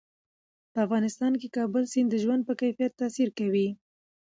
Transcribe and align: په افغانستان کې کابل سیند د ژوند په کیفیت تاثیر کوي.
په 0.71 0.77
افغانستان 0.85 1.33
کې 1.39 1.53
کابل 1.57 1.83
سیند 1.91 2.09
د 2.11 2.15
ژوند 2.23 2.41
په 2.47 2.53
کیفیت 2.61 2.91
تاثیر 3.01 3.29
کوي. 3.39 3.67